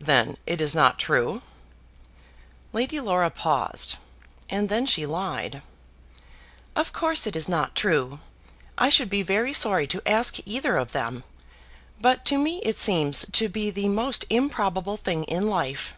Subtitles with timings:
[0.00, 1.40] "Then it is not true?"
[2.72, 3.96] Lady Laura paused,
[4.50, 5.62] and then she lied.
[6.74, 8.18] "Of course it is not true.
[8.76, 11.22] I should be very sorry to ask either of them,
[12.00, 15.94] but to me it seems to be the most improbable thing in life."